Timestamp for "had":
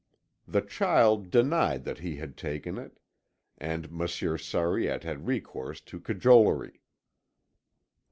2.15-2.35, 5.03-5.27